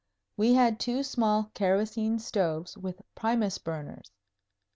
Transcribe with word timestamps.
We 0.35 0.55
had 0.55 0.79
two 0.79 1.03
small 1.03 1.51
kerosene 1.53 2.17
stoves 2.17 2.75
with 2.75 3.03
Primus 3.13 3.59
burners. 3.59 4.09